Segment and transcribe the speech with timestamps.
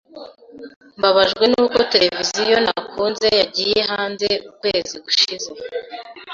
[0.97, 5.49] Mbabajwe nuko televiziyo nakunze yagiye hanze ukwezi gushize.